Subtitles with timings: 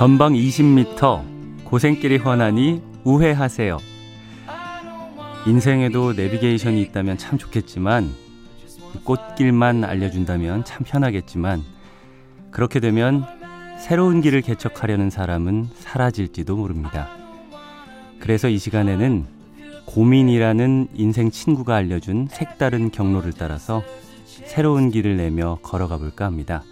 [0.00, 3.76] 전방 20m 고생길이 훤하니 우회하세요.
[5.46, 8.10] 인생에도 내비게이션이 있다면 참 좋겠지만
[9.04, 11.62] 꽃길만 알려준다면 참 편하겠지만
[12.50, 13.26] 그렇게 되면
[13.78, 17.10] 새로운 길을 개척하려는 사람은 사라질지도 모릅니다.
[18.20, 19.26] 그래서 이 시간에는
[19.84, 23.82] 고민이라는 인생 친구가 알려준 색다른 경로를 따라서
[24.24, 26.62] 새로운 길을 내며 걸어가 볼까 합니다.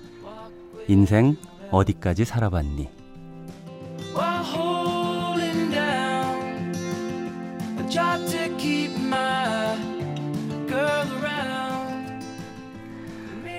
[0.88, 1.36] 인생
[1.70, 2.97] 어디까지 살아봤니?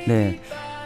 [0.10, 0.40] 네.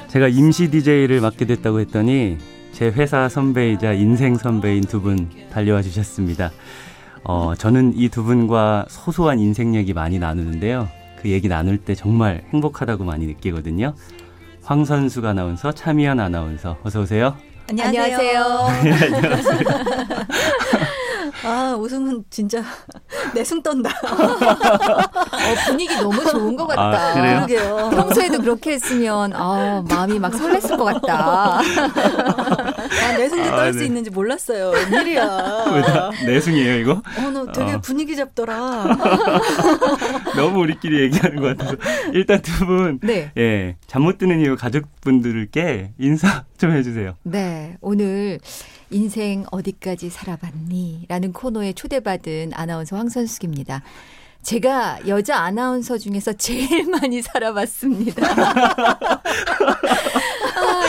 [0.09, 2.37] 제가 임시 DJ를 맡게 됐다고 했더니
[2.73, 6.51] 제 회사 선배이자 인생 선배인 두 분 달려와 주셨습니다.
[7.23, 10.89] 어, 저는 이 두 분과 소소한 인생 얘기 많이 나누는데요.
[11.21, 13.93] 그 얘기 나눌 때 정말 행복하다고 많이 느끼거든요.
[14.63, 17.35] 황선숙 아나운서, 차미연 아나운서, 어서 오세요.
[17.69, 18.67] 안녕하세요.
[21.43, 22.63] 아, 오승훈 진짜
[23.33, 23.89] 내숭 떤다.
[23.89, 27.11] 어, 분위기 너무 좋은 것 같다.
[27.11, 27.35] 아, 그래요?
[27.45, 27.89] 그러게요.
[27.91, 31.59] 평소에도 그렇게 했으면 아, 마음이 막 설렜을 것 같다.
[33.01, 33.85] 난 내숭도 아, 떨수 네.
[33.85, 34.69] 있는지 몰랐어요.
[34.71, 35.25] 웬일이야.
[35.69, 36.11] 뭐다?
[36.25, 36.91] 내숭이에요, 이거?
[37.17, 37.81] 어, 너 되게 어.
[37.81, 38.85] 분위기 잡더라.
[40.35, 41.75] 너무 우리끼리 얘기하는 것 같아서.
[42.13, 43.31] 일단 두 분, 네.
[43.37, 47.15] 예, 잠 못 드는 이유 가족분들께 인사 좀 해주세요.
[47.23, 47.77] 네.
[47.81, 48.39] 오늘
[48.89, 51.05] 인생 어디까지 살아봤니?
[51.07, 53.81] 라는 코너에 초대받은 아나운서 황선숙입니다.
[54.43, 58.21] 제가 여자 아나운서 중에서 제일 많이 살아봤습니다.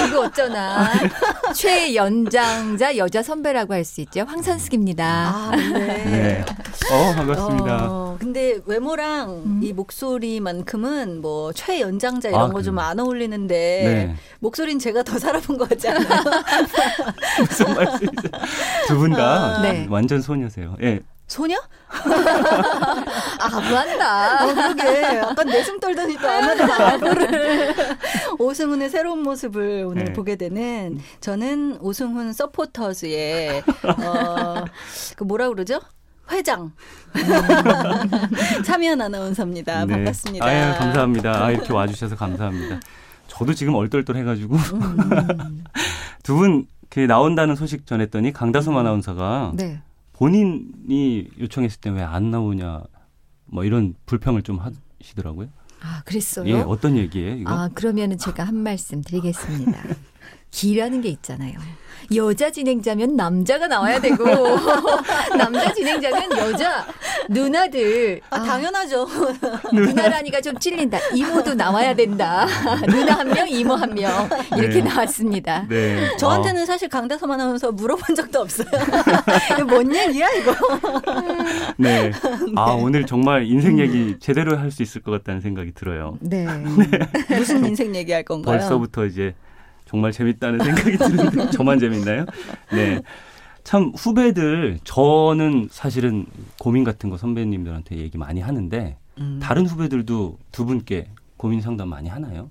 [0.04, 0.90] 아, 이거 어쩌나.
[1.54, 4.24] 최연장자 여자 선배라고 할 수 있죠.
[4.26, 5.04] 황선숙입니다.
[5.06, 6.04] 아, 네.
[6.04, 6.44] 네.
[6.90, 7.86] 어, 반갑습니다.
[7.90, 9.60] 어, 근데 외모랑 음.
[9.62, 12.88] 이 목소리만큼은 뭐 최연장자 이런 아, 거좀 그래요?
[12.88, 14.16] 안 어울리는데 네.
[14.40, 16.06] 목소리는 제가 더 살아본 것 같지 않아요?
[17.40, 18.32] 무슨 말씀이세요?
[18.88, 19.86] 두 분다 아, 네.
[19.90, 20.76] 완전 소녀세요.
[20.82, 21.00] 예.
[21.26, 21.56] 소녀?
[23.40, 24.44] 아부한다.
[24.44, 25.18] 어, 그러게.
[25.18, 27.74] 약간 내숭 떨더니 또 아무나 아부를.
[28.38, 30.12] 오승훈의 새로운 모습을 오늘 네.
[30.12, 34.64] 보게 되는 저는 오승훈 서포터즈의, 어,
[35.16, 35.80] 그 뭐라 그러죠?
[36.30, 36.72] 회장.
[38.64, 39.84] 차미연 아나운서입니다.
[39.86, 39.94] 네.
[39.94, 40.44] 반갑습니다.
[40.44, 41.44] 아유, 감사합니다.
[41.44, 42.80] 아, 이렇게 와주셔서 감사합니다.
[43.28, 45.64] 저도 지금 얼떨떨해가지고 음.
[46.22, 46.66] 두분
[47.08, 49.82] 나온다는 소식 전했더니 강다솜 아나운서가 네.
[50.14, 52.82] 본인이 요청했을 때 왜 안 나오냐
[53.46, 55.48] 뭐 이런 불평을 좀 하시더라고요.
[55.82, 56.48] 아, 그랬어요?
[56.48, 57.50] 예, 어떤 얘기예요 이거?
[57.52, 59.72] 아, 그러면은 제가 한 말씀 드리겠습니다.
[60.58, 61.54] 기라는 게 있잖아요.
[62.14, 64.24] 여자 진행자면 남자가 나와야 되고
[65.38, 66.86] 남자 진행자면 여자
[67.30, 69.08] 누나들 아, 당연하죠.
[69.72, 70.98] 누나라니까 좀 찔린다.
[71.14, 72.46] 이모도 나와야 된다.
[72.86, 74.82] 누나 한 명, 이모 한 명 이렇게 네.
[74.82, 75.66] 나왔습니다.
[75.68, 76.14] 네.
[76.18, 78.68] 저한테는 사실 강다솜 아나운서 물어본 적도 없어요.
[79.56, 80.52] 이거 뭔 얘기야, 이거?
[81.06, 82.12] 아, 네.
[82.54, 86.18] 아 오늘 정말 인생 얘기 제대로 할 수 있을 것 같다는 생각이 들어요.
[86.20, 86.44] 네.
[87.30, 88.58] 무슨 인생 얘기할 건가요?
[88.58, 89.34] 벌써부터 이제
[89.84, 92.26] 정말 재밌다는 생각이 드는데 저만 재밌나요?
[92.72, 93.02] 네.
[93.62, 96.26] 참 후배들 저는 사실은
[96.58, 99.40] 고민 같은 거 선배님들한테 얘기 많이 하는데 음.
[99.42, 102.50] 다른 후배들도 두 분께 고민 상담 많이 하나요?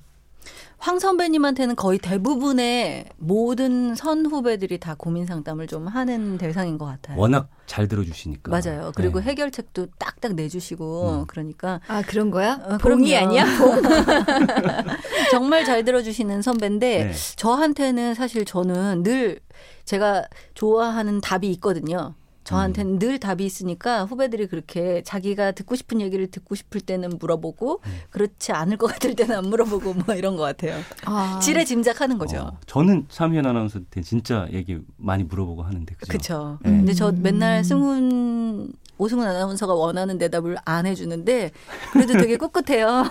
[0.84, 7.18] 황 선배님한테는 거의 대부분의 모든 선 후배들이 다 고민 상담을 좀 하는 대상인 것 같아요.
[7.18, 8.52] 워낙 잘 들어주시니까.
[8.52, 8.92] 맞아요.
[8.94, 9.28] 그리고 네.
[9.28, 11.26] 해결책도 딱딱 내주시고 음.
[11.28, 12.60] 그러니까 아 그런 거야?
[12.66, 13.16] 어, 봉이.
[13.16, 13.46] 아니야?
[13.58, 13.82] 봉.
[15.32, 17.14] 정말 잘 들어주시는 선배인데 네.
[17.38, 19.40] 저한테는 사실 저는 늘
[19.86, 22.14] 제가 좋아하는 답이 있거든요.
[22.44, 28.52] 저한테는 늘 답이 있으니까 후배들이 그렇게 자기가 듣고 싶은 얘기를 듣고 싶을 때는 물어보고 그렇지
[28.52, 30.80] 않을 것 같을 때는 안 물어보고 뭐 이런 것 같아요.
[31.06, 32.38] 아, 지레 짐작하는 거죠.
[32.38, 36.08] 어, 저는 차미연 아나운서한테 진짜 얘기 많이 물어보고 하는데 그죠?
[36.12, 36.60] 그렇죠.
[36.64, 36.70] 네.
[36.72, 37.20] 근데 저 음.
[37.22, 41.52] 맨날 승훈 오승훈 아나운서가 원하는 대답을 안 해주는데
[41.94, 43.04] 그래도 되게 꿋꿋해요.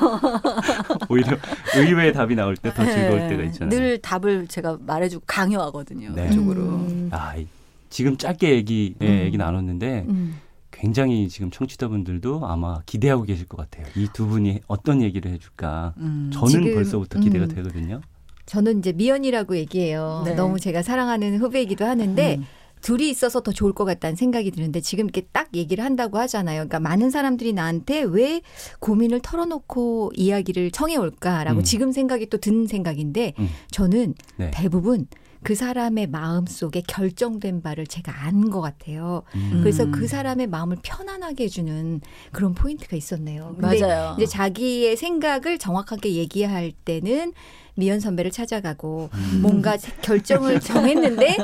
[1.09, 1.37] 오히려
[1.77, 3.29] 의외의 답이 나올 때 더 즐거울 네.
[3.29, 3.69] 때가 있잖아요.
[3.71, 6.13] 늘 답을 제가 말해주고 강요하거든요.
[6.15, 6.29] 네.
[6.29, 6.63] 그쪽으로.
[6.63, 7.09] 음.
[7.13, 7.47] 아, 이-
[7.93, 9.25] 지금 짧게 얘기 예, 음.
[9.27, 10.41] 얘기 나눴는데 음.
[10.71, 13.87] 굉장히 지금 청취자분들도 아마 기대하고 계실 것 같아요.
[13.95, 15.95] 이 두 분이 어떤 얘기를 해줄까.
[15.99, 16.31] 음.
[16.33, 17.49] 저는 지금, 벌써부터 기대가 음.
[17.55, 18.01] 되거든요.
[18.47, 20.23] 저는 이제 미연이라고 얘기해요.
[20.25, 20.35] 네.
[20.35, 22.45] 너무 제가 사랑하는 후배이기도 하는데 음.
[22.81, 26.57] 둘이 있어서 더 좋을 것 같다는 생각이 드는데 지금 이렇게 딱 얘기를 한다고 하잖아요.
[26.67, 28.41] 그러니까 많은 사람들이 나한테 왜
[28.81, 31.63] 고민을 털어놓고 이야기를 청해 올까라고 음.
[31.63, 33.49] 지금 생각이 또 든 생각인데 음.
[33.71, 34.51] 저는 네.
[34.53, 35.07] 대부분
[35.45, 39.23] 그 사람의 마음 속에 결정된 바를 제가 안 것 같아요.
[39.35, 39.61] 음.
[39.63, 42.01] 그래서 그 사람의 마음을 편안하게 해주는
[42.33, 43.57] 그런 포인트가 있었네요.
[43.59, 44.15] 근데 맞아요.
[44.19, 47.33] 이제 자기의 생각을 정확하게 얘기할 때는
[47.75, 49.39] 미연 선배를 찾아가고 음.
[49.43, 51.37] 뭔가 결정을 정했는데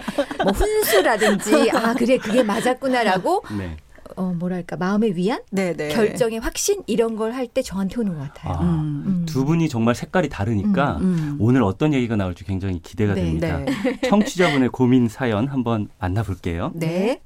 [0.44, 3.76] 뭐 훈수라든지 아 그래 그게 맞았구나라고 네.
[4.18, 5.88] 어 뭐랄까 마음의 위안, 네네.
[5.88, 8.52] 결정의 확신 이런 걸 할 때 저한테 오는 것 같아요.
[8.54, 9.04] 아, 음.
[9.06, 9.26] 음.
[9.26, 11.36] 두 분이 정말 색깔이 다르니까 음.
[11.40, 13.58] 오늘 어떤 얘기가 나올지 굉장히 기대가 네, 됩니다.
[13.58, 14.00] 네.
[14.08, 16.72] 청취자분의 고민 사연 한번 만나볼게요.
[16.74, 17.20] 네.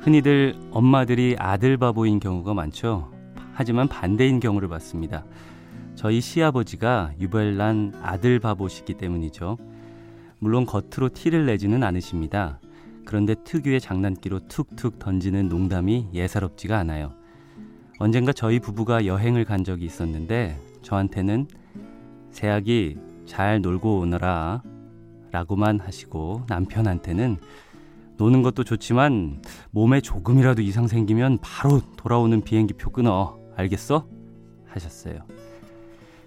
[0.00, 3.10] 흔히들 엄마들이 아들 바보인 경우가 많죠.
[3.54, 5.24] 하지만 반대인 경우를 봤습니다.
[6.02, 9.56] 저희 시아버지가 유별난 아들 바보시기 때문이죠.
[10.40, 12.58] 물론 겉으로 티를 내지는 않으십니다.
[13.04, 17.12] 그런데 특유의 장난기로 툭툭 던지는 농담이 예사롭지가 않아요.
[18.00, 21.46] 언젠가 저희 부부가 여행을 간 적이 있었는데 저한테는
[22.32, 24.64] 새아기 잘 놀고 오너라
[25.30, 27.36] 라고만 하시고 남편한테는
[28.16, 29.40] 노는 것도 좋지만
[29.70, 33.38] 몸에 조금이라도 이상 생기면 바로 돌아오는 비행기표 끊어.
[33.54, 34.08] 알겠어?
[34.66, 35.41] 하셨어요.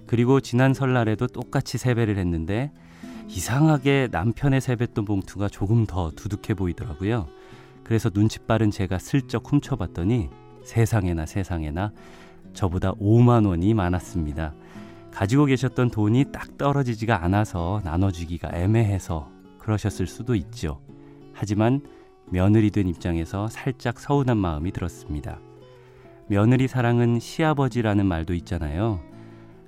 [0.07, 2.71] 그리고 지난 설날에도 똑같이 세배를 했는데
[3.27, 7.27] 이상하게 남편의 세뱃돈 봉투가 조금 더 두둑해 보이더라고요.
[7.83, 10.29] 그래서 눈치 빠른 제가 슬쩍 훔쳐봤더니
[10.63, 11.91] 세상에나 세상에나
[12.53, 14.53] 저보다 5만 원이 많았습니다.
[15.11, 19.29] 가지고 계셨던 돈이 딱 떨어지지가 않아서 나눠주기가 애매해서
[19.59, 20.81] 그러셨을 수도 있죠.
[21.33, 21.81] 하지만
[22.27, 25.39] 며느리 된 입장에서 살짝 서운한 마음이 들었습니다.
[26.27, 28.99] 며느리 사랑은 시아버지라는 말도 있잖아요.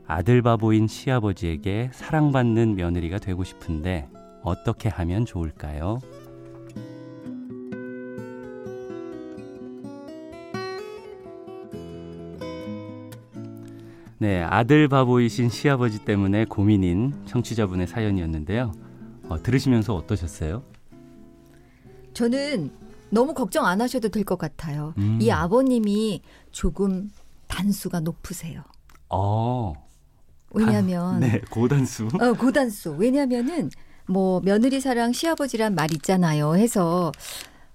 [0.07, 4.07] 아들 바보인 시아버지에게 사랑받는 며느리가 되고 싶은데
[4.41, 5.99] 어떻게 하면 좋을까요?
[14.19, 18.71] 네, 아들 바보이신 시아버지 때문에 고민인 청취자분의 사연이었는데요.
[19.29, 20.63] 어, 들으시면서 어떠셨어요?
[22.13, 22.71] 저는
[23.11, 24.93] 너무 걱정 안 하셔도 될 것 같아요.
[24.97, 25.19] 음.
[25.21, 26.21] 이 아버님이
[26.51, 27.11] 조금
[27.47, 28.63] 단수가 높으세요.
[29.09, 29.73] 어,
[30.51, 32.07] 왜냐하면 네, 고단수.
[32.19, 32.95] 어, 고단수.
[32.97, 33.69] 왜냐면은
[34.07, 36.55] 뭐 며느리 사랑 시아버지란 말 있잖아요.
[36.55, 37.11] 해서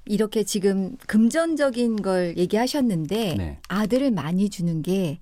[0.04, 3.58] 이렇게 지금 금전적인 걸 얘기하셨는데 네.
[3.68, 5.20] 아들을 많이 주는 게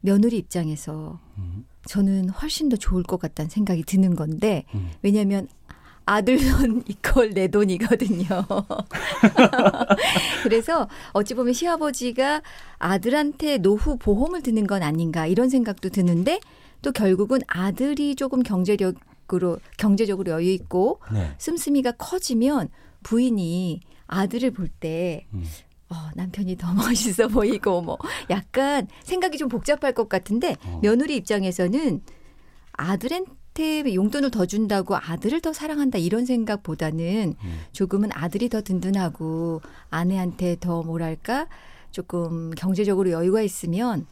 [0.00, 4.90] 며느리 입장에서 음, 저는 훨씬 더 좋을 것 같다는 생각이 드는 건데 음.
[5.02, 5.48] 왜냐하면
[6.08, 8.26] 아들 돈 이퀄 내 돈이거든요.
[10.42, 12.40] 그래서 어찌 보면 시아버지가
[12.78, 16.40] 아들한테 노후 보험을 드는 건 아닌가 이런 생각도 드는데
[16.80, 21.34] 또 결국은 아들이 조금 경제력으로 경제적으로 여유 있고 네.
[21.36, 22.70] 씀씀이가 커지면
[23.02, 25.44] 부인이 아들을 볼때 음.
[25.90, 27.98] 어, 남편이 더 멋있어 보이고 뭐
[28.30, 30.80] 약간 생각이 좀 복잡할 것 같은데 어.
[30.82, 32.00] 며느리 입장에서는
[32.72, 33.12] 아들
[33.58, 37.60] 한테 용돈을 더 준다고 아들을 더 사랑한다 이런 생각보다는 음.
[37.72, 39.60] 조금은 아들이 더 든든하고
[39.90, 41.48] 아내한테 더 뭐랄까
[41.90, 44.06] 조금 경제적으로 여유가 있으면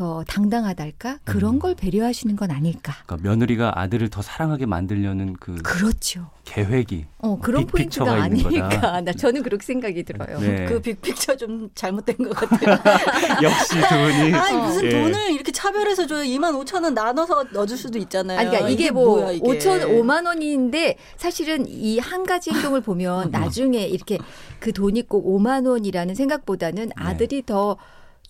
[0.00, 1.58] 더 당당하달까 그런 음.
[1.58, 2.94] 걸 배려하시는 건 아닐까.
[3.04, 6.30] 그러니까 며느리가 아들을 더 사랑하게 만들려는 그 그렇죠.
[6.46, 8.10] 계획이 어 그런 포인트가.
[8.10, 9.02] 아닐까.
[9.04, 10.38] 나 저는 그렇게 생각이 들어요.
[10.40, 10.64] 네.
[10.64, 12.78] 그 빅픽처 좀 잘못된 것 같아요.
[13.44, 14.88] 역시 두 분이 아니 무슨 예.
[14.90, 16.22] 돈을 이렇게 차별해서 줘요.
[16.22, 18.38] 2만 5천 원 나눠서 넣어줄 수도 있잖아요.
[18.38, 19.44] 아니, 그러니까 이게, 뭐 뭐야, 이게.
[19.46, 24.16] 5천 5만 원인데 사실은 이 한 가지 행동을 보면 나중에 이렇게
[24.60, 27.76] 그 돈이 꼭 5만 원이라는 생각보다는 아들이 더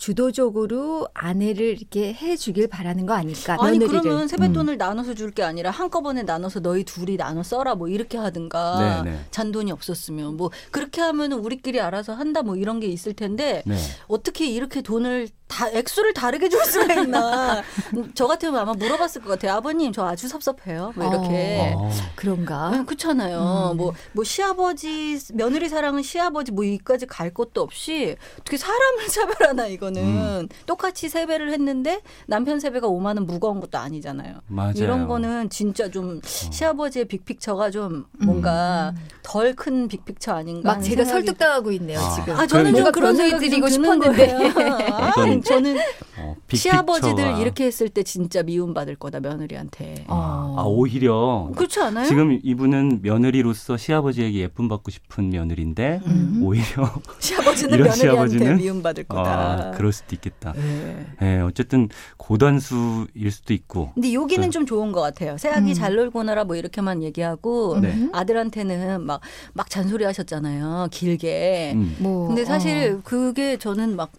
[0.00, 4.00] 주도적으로 아내를 이렇게 해주길 바라는 거 아닐까 아니 며느리를.
[4.00, 4.28] 그러면 음.
[4.28, 9.10] 세뱃돈을 나눠서 줄 게 아니라 한꺼번에 나눠서 너희 둘이 나눠 써라 뭐 이렇게 하든가 네,
[9.10, 9.20] 네.
[9.30, 13.76] 잔돈이 없었으면 뭐 그렇게 하면은 우리끼리 알아서 한다 뭐 이런 게 있을 텐데 네.
[14.08, 17.62] 어떻게 이렇게 돈을 다 액수를 다르게 줄 수가 있나
[17.96, 21.90] 음, 저 같으면 아마 물어봤을 것 같아요 아버님 저 아주 섭섭해요 뭐 이렇게 어.
[22.14, 22.66] 그런가?
[22.68, 23.70] 아, 그렇잖아요.
[23.72, 23.76] 음.
[23.78, 30.02] 뭐, 뭐, 시아버지, 며느리 사랑은 시아버지, 뭐, 여기까지 갈 것도 없이, 어떻게 사람을 차별하나, 이거는.
[30.02, 30.48] 음.
[30.66, 34.34] 똑같이 세배를 했는데, 남편 세배가 5만 원 무거운 것도 아니잖아요.
[34.48, 34.72] 맞아요.
[34.76, 38.92] 이런 거는 진짜 좀, 시아버지의 빅픽처가 좀, 뭔가,
[39.22, 40.74] 덜큰 빅픽처 아닌가.
[40.74, 42.10] 막 제가 생각이 설득당하고 있네요 아.
[42.10, 42.36] 지금.
[42.38, 44.52] 아, 저는 좀 그런 생각이 드는 싶었는데.
[44.92, 45.76] 아, 어떤- 저는
[46.18, 50.04] 어, 시아버지들 이렇게 했을 때 진짜 미움받을 거다, 며느리한테.
[50.08, 50.56] 어.
[50.58, 52.06] 아, 오히려 그렇지 않아요?
[52.06, 56.40] 지금 이분은 며느리로서 시아버지에게 예쁨 받고 싶은 며느리인데 음.
[56.42, 58.56] 오히려 시아버지는 이런 며느리한테 시아버지는?
[58.58, 59.30] 미움받을 거다.
[59.30, 60.52] 아, 그럴 수도 있겠다.
[60.52, 61.06] 네.
[61.22, 63.92] 예, 어쨌든 고단수일 수도 있고.
[63.94, 64.50] 근데 여기는 네.
[64.50, 65.38] 좀 좋은 것 같아요.
[65.38, 65.74] 새아기 음.
[65.74, 67.88] 잘 놀고 나라 뭐 이렇게만 얘기하고 네.
[67.92, 68.10] 음.
[68.12, 69.20] 아들한테는 막
[69.52, 70.88] 막 잔소리 하셨잖아요.
[70.90, 71.72] 길게.
[71.74, 71.96] 음.
[71.98, 73.00] 뭐 근데 사실 어.
[73.04, 74.10] 그게 저는 막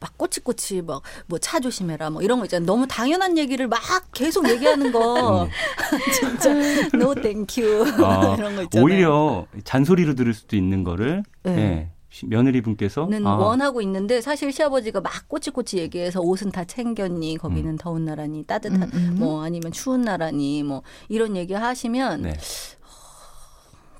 [0.00, 2.66] 막 꼬치꼬치 막 뭐 차 조심해라 뭐 이런 거 있잖아요.
[2.66, 3.78] 너무 당연한 얘기를 막
[4.12, 5.48] 계속 얘기하는 거
[6.18, 6.52] 진짜
[6.98, 8.84] no thank you 아, 이런 거 있잖아요.
[8.84, 11.52] 오히려 잔소리로 들을 수도 있는 거를 네.
[11.56, 17.36] 예, 시- 며느리분께서 는 아, 원하고 있는데 사실 시아버지가 막 꼬치꼬치 얘기해서 옷은 다 챙겼니
[17.38, 19.16] 거기는 더운 나라니 따뜻한 음, 음.
[19.18, 22.36] 뭐 아니면 추운 나라니 뭐 이런 얘기 하시면 네.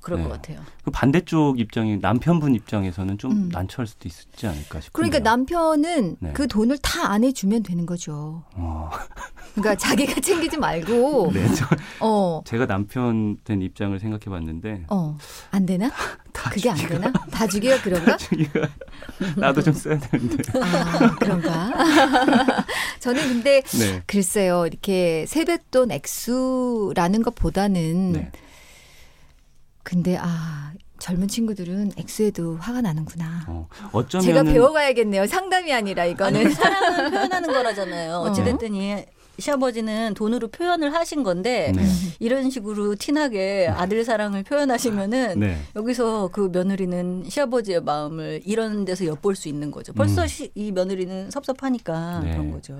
[0.01, 0.23] 그럴 네.
[0.27, 0.59] 것 같아요.
[0.83, 3.49] 그 반대쪽 입장이 남편분 입장에서는 좀 음.
[3.51, 4.91] 난처할 수도 있지 않을까 싶어요.
[4.93, 6.33] 그러니까 남편은 네.
[6.33, 8.43] 그 돈을 다 안 해주면 되는 거죠.
[8.55, 8.89] 어,
[9.53, 11.65] 그러니까 자기가 챙기지 말고, 네, 저,
[11.99, 15.17] 어, 제가 남편 된 입장을 생각해봤는데 어,
[15.51, 15.91] 안 되나?
[16.31, 17.11] 다 그게 안 주기가- 되나?
[17.31, 18.17] 다 주기가 그런가?
[18.17, 18.67] 주기가
[19.35, 20.43] 나도 좀 써야 되는데.
[20.61, 21.69] 아, 그런가?
[22.99, 24.03] 저는 근데 네.
[24.07, 28.31] 글쎄요, 이렇게 세뱃돈 액수라는 것보다는 네.
[29.83, 33.45] 근데 아 젊은 친구들은 액수에도 화가 나는구나.
[33.47, 35.25] 어, 어쩌면 제가 배워가야겠네요.
[35.25, 36.51] 상담이 아니라 아니 이거는.
[36.51, 38.17] 사랑을 표현하는 거라잖아요.
[38.17, 38.75] 어찌됐든
[39.41, 41.83] 시아버지는 돈으로 표현을 하신 건데 네.
[42.19, 45.57] 이런 식으로 티나게 아들 사랑을 표현하시면은 네.
[45.75, 49.91] 여기서 그 며느리는 시아버지의 마음을 이런 데서 엿볼 수 있는 거죠.
[49.91, 50.27] 벌써 음.
[50.27, 52.31] 시- 이 며느리는 섭섭하니까 네.
[52.31, 52.79] 그런 거죠.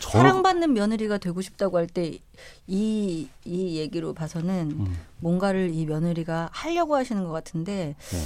[0.00, 2.18] 저- 사랑받는 며느리가 되고 싶다고 할 때
[2.66, 8.18] 이이 얘기로 봐서는 음, 뭔가를 이 며느리가 하려고 하시는 것 같은데 네.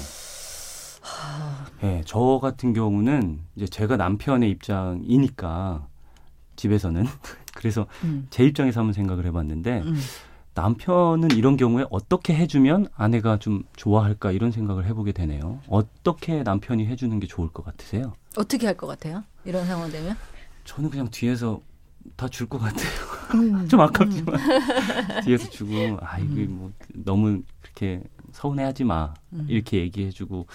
[1.83, 5.87] 네, 저 같은 경우는 이제 제가 남편의 입장이니까
[6.57, 7.05] 집에서는
[7.55, 8.27] 그래서 음.
[8.31, 9.97] 제 입장에서 한번 생각을 해봤는데 음.
[10.55, 15.61] 남편은 이런 경우에 어떻게 해주면 아내가 좀 좋아할까 이런 생각을 해보게 되네요.
[15.69, 18.13] 어떻게 남편이 해주는 게 좋을 것 같으세요?
[18.37, 19.25] 어떻게 할 것 같아요?
[19.45, 20.17] 이런 상황 되면?
[20.65, 21.61] 저는 그냥 뒤에서
[22.17, 22.89] 다 줄 것 같아요.
[23.35, 23.67] 음.
[23.69, 24.37] 좀 아깝지만
[25.25, 29.47] 뒤에서 주고 아 이거 뭐 너무 그렇게 서운해하지 마 음.
[29.49, 30.47] 이렇게 얘기해주고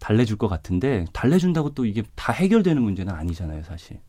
[0.00, 4.00] 달래줄 것 같은데 달래준다고 또 이게 다 해결되는 문제는 아니잖아요, 사실.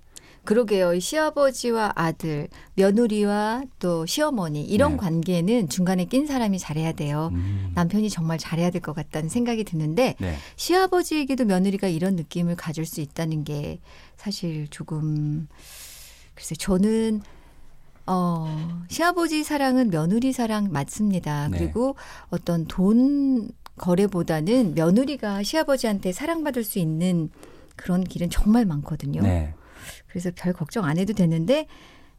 [0.44, 0.94] 그러게요.
[0.96, 4.98] 이 시아버지와 아들, 며느리와 또 시어머니 이런 네.
[4.98, 7.30] 관계는 중간에 낀 사람이 잘해야 돼요.
[7.34, 12.86] 음, 남편이 정말 잘해야 될 것 같다는 생각이 드는데 네, 시아버지에게도 며느리가 이런 느낌을 가질
[12.86, 13.80] 수 있다는 게
[14.18, 15.48] 사실 조금
[16.34, 17.22] 글쎄 저는
[18.08, 21.50] 어 시아버지 사랑은 며느리 사랑 맞습니다.
[21.50, 21.60] 네.
[21.60, 21.96] 그리고
[22.32, 27.30] 어떤 돈 거래보다는 며느리가 시아버지한테 사랑받을 수 있는
[27.76, 29.22] 그런 길은 정말 많거든요.
[29.22, 29.54] 네.
[30.12, 31.68] 그래서 별 걱정 안 해도 되는데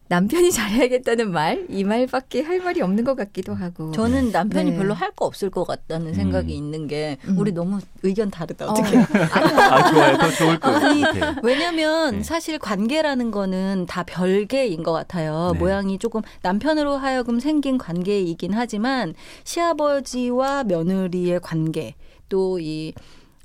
[0.09, 3.93] 남편이 잘해야겠다는 말 이 말밖에 할 말이 없는 것 같기도 하고.
[3.93, 4.77] 저는 남편이 네.
[4.77, 6.57] 별로 할 거 없을 것 같다는 생각이 음.
[6.57, 7.39] 있는 게 음.
[7.39, 8.67] 우리 너무 의견 다르다.
[8.67, 8.71] 어.
[8.73, 8.97] 어떻게?
[8.99, 11.37] 아 좋아요, 더 좋을 것 같아요.
[11.43, 12.23] 왜냐면 네.
[12.23, 15.51] 사실 관계라는 거는 다 별개인 것 같아요.
[15.53, 15.59] 네.
[15.59, 21.95] 모양이 조금 남편으로 하여금 생긴 관계이긴 하지만 시아버지와 며느리의 관계
[22.29, 22.95] 또이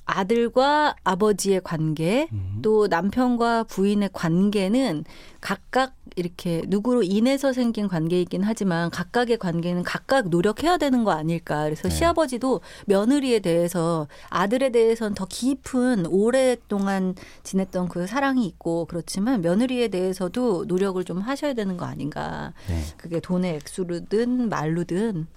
[0.08, 2.60] 아들과 아버지의 관계 음.
[2.62, 5.04] 또 남편과 부인의 관계는
[5.42, 11.66] 각각 이렇게 누구로 인해서 생긴 관계이긴 하지만 각각의 관계는 각각 노력해야 되는 거 아닐까.
[11.66, 11.96] 그래서 네.
[11.96, 20.66] 시아버지도 며느리에 대해서 아들에 대해서는 더 깊은 오랫동안 지냈던 그 사랑이 있고 그렇지만 며느리에 대해서도
[20.68, 22.54] 노력을 좀 하셔야 되는 거 아닌가.
[22.68, 22.82] 네.
[22.98, 25.28] 그게 돈의 액수로든 말로든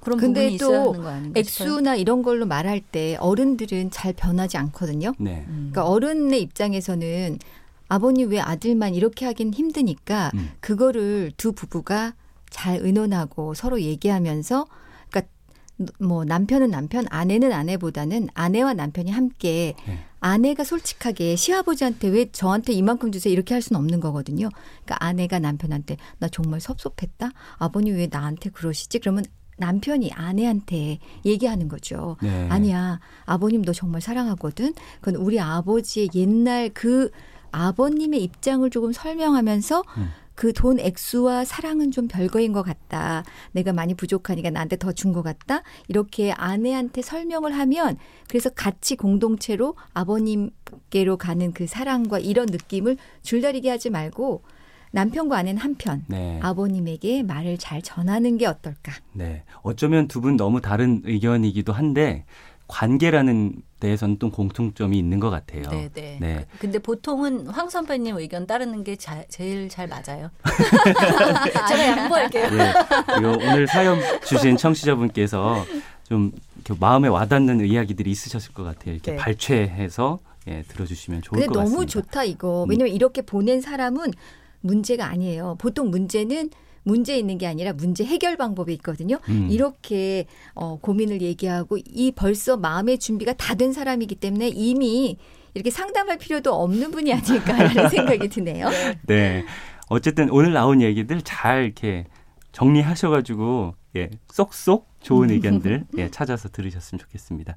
[0.00, 1.68] 그런 근데 부분이 있어야 또 하는 거 아닌가 싶어요.
[1.68, 5.12] 액수나 이런 걸로 말할 때 어른들은 잘 변하지 않거든요.
[5.18, 5.44] 네.
[5.48, 5.70] 음.
[5.72, 7.38] 그러니까 어른의 입장에서는
[7.88, 10.50] 아버님 왜 아들만 이렇게 하긴 힘드니까 음.
[10.60, 12.14] 그거를 두 부부가
[12.48, 14.66] 잘 의논하고 서로 얘기하면서
[15.10, 15.32] 그러니까
[15.98, 19.98] 뭐 남편은 남편, 아내는 아내보다는 아내와 남편이 함께 네.
[20.20, 24.50] 아내가 솔직하게 시아버지한테 왜 저한테 이만큼 주세요 이렇게 할 수는 없는 거거든요.
[24.84, 27.30] 그러니까 아내가 남편한테 나 정말 섭섭했다.
[27.56, 28.98] 아버님 왜 나한테 그러시지?
[28.98, 29.24] 그러면
[29.60, 32.16] 남편이 아내한테 얘기하는 거죠.
[32.22, 32.48] 네.
[32.48, 32.98] 아니야.
[33.26, 34.74] 아버님 너 정말 사랑하거든.
[35.00, 37.10] 그건 우리 아버지의 옛날 그
[37.52, 40.08] 아버님의 입장을 조금 설명하면서 음.
[40.36, 43.24] 그돈 액수와 사랑은 좀 별거인 것 같다.
[43.52, 45.62] 내가 많이 부족하니까 나한테 더 준 것 같다.
[45.88, 53.90] 이렇게 아내한테 설명을 하면 그래서 같이 공동체로 아버님께로 가는 그 사랑과 이런 느낌을 줄다리기 하지
[53.90, 54.42] 말고
[54.92, 56.38] 남편과 아내는 한편 네.
[56.42, 58.92] 아버님에게 말을 잘 전하는 게 어떨까.
[59.12, 59.42] 네.
[59.62, 62.24] 어쩌면 두 분 너무 다른 의견이기도 한데
[62.66, 65.62] 관계라는 데에서는 또 공통점이 있는 것 같아요.
[65.70, 66.18] 네, 네.
[66.20, 66.46] 네.
[66.58, 70.30] 근데 보통은 황 선배님 의견 따르는 게 자, 제일 잘 맞아요.
[71.68, 72.44] 제가 양보할게요.
[72.44, 72.72] 예.
[73.14, 75.64] 그리고 오늘 사연 주신 청취자분께서
[76.08, 76.32] 좀
[76.78, 78.94] 마음에 와닿는 이야기들이 있으셨을 것 같아요.
[78.94, 79.16] 이렇게 네.
[79.16, 80.18] 발췌해서
[80.48, 81.90] 예, 들어주시면 좋을 근데 것 너무 같습니다.
[81.92, 82.64] 좋다 이거.
[82.64, 82.70] 음.
[82.70, 84.12] 왜냐면 이렇게 보낸 사람은
[84.60, 85.56] 문제가 아니에요.
[85.58, 86.50] 보통 문제는
[86.82, 89.18] 문제 있는 게 아니라 문제 해결 방법이 있거든요.
[89.28, 89.48] 음.
[89.50, 95.18] 이렇게 어, 고민을 얘기하고 이 벌써 마음의 준비가 다 된 사람이기 때문에 이미
[95.54, 98.68] 이렇게 상담할 필요도 없는 분이 아닐까라는 생각이 드네요.
[99.06, 99.44] 네.
[99.88, 102.06] 어쨌든 오늘 나온 얘기들 잘 이렇게
[102.52, 107.56] 정리하셔가지고 예, 쏙쏙 좋은 의견들 예, 찾아서 들으셨으면 좋겠습니다.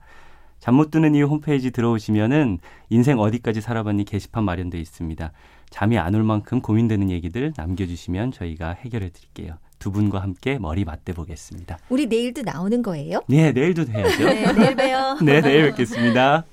[0.60, 2.58] 잠 못 드는 이유 홈페이지 들어오시면은
[2.90, 5.32] 인생 어디까지 살아봤니 게시판 마련돼 있습니다.
[5.74, 9.56] 잠이 안 올 만큼 고민되는 얘기들 남겨주시면 저희가 해결해 드릴게요.
[9.80, 11.80] 두 분과 함께 머리 맞대 보겠습니다.
[11.90, 13.22] 우리 내일도 나오는 거예요?
[13.28, 14.24] 네, 내일도 해야죠.
[14.24, 15.18] 네, 내일 봬요.
[15.26, 16.46] 네, 내일 뵙겠습니다.